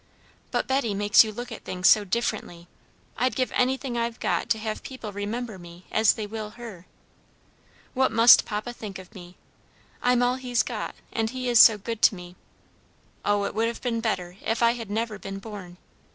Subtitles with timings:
[0.49, 2.67] But Betty makes you look at things so differently.
[3.19, 6.87] I'd give anything I've got to have people remember me as they will her.
[7.93, 9.35] What must papa think of me?
[10.01, 12.35] I'm all he's got, and he is so good to me!
[13.23, 15.77] Oh, it would have been better if I had never been born!